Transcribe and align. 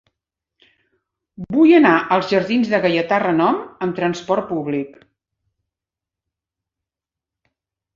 Vull 1.55 1.73
anar 1.81 1.91
als 2.15 2.33
jardins 2.33 2.73
de 2.73 2.81
Gaietà 2.87 3.21
Renom 3.27 3.61
amb 3.89 4.01
trasport 4.03 4.53
públic. 4.57 5.01